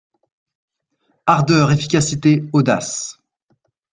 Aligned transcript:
Ardeur, 1.27 1.69
efficacité, 1.71 2.49
audace 2.53 3.19